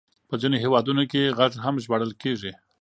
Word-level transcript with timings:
په 0.29 0.35
ځينو 0.41 0.57
هېوادونو 0.63 1.03
کې 1.11 1.33
غږ 1.37 1.51
هم 1.63 1.75
ژباړل 1.83 2.11
کېږي. 2.21 2.51